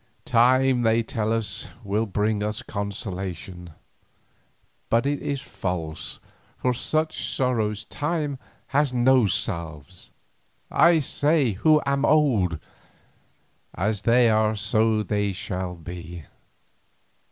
Time, 0.25 0.81
they 0.81 1.03
tell 1.03 1.31
us, 1.31 1.67
will 1.83 2.07
bring 2.07 2.39
consolation, 2.65 3.69
but 4.89 5.05
it 5.05 5.21
is 5.21 5.41
false, 5.41 6.19
for 6.57 6.73
such 6.73 7.23
sorrows 7.35 7.85
time 7.85 8.39
has 8.69 8.91
no 8.91 9.27
salves—I 9.27 10.97
say 10.97 11.49
it 11.51 11.57
who 11.57 11.79
am 11.85 12.03
old—as 12.03 14.01
they 14.01 14.27
are 14.27 14.55
so 14.55 15.03
they 15.03 15.33
shall 15.33 15.75
be. 15.75 16.23